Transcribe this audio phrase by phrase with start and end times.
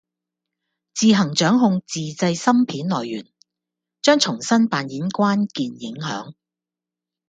[0.95, 3.27] 自行掌控自制芯片來源，
[4.01, 6.33] 將重新扮演關鍵影響。